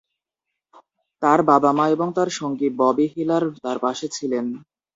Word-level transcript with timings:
তার 1.21 1.39
বাবা-মা 1.49 1.85
এবং 1.87 2.07
তার 2.17 2.29
সঙ্গী 2.39 2.67
ববি 2.79 3.05
হিলার্ড 3.13 3.53
তার 3.63 3.77
পাশে 3.79 4.07
ছিলেন। 4.09 4.45